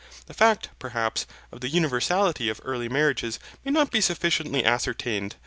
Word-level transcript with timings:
The 0.25 0.33
fact, 0.33 0.69
perhaps, 0.79 1.27
of 1.51 1.61
the 1.61 1.69
universality 1.69 2.49
of 2.49 2.59
early 2.63 2.89
marriages 2.89 3.37
may 3.63 3.71
not 3.71 3.91
be 3.91 4.01
sufficiently 4.01 4.65
ascertained. 4.65 5.35